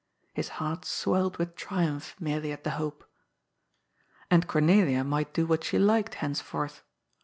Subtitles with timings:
[0.33, 3.07] His heart swelled with triumph merely at the hope.
[4.31, 6.81] And Cornelia might do what she liked henceforth.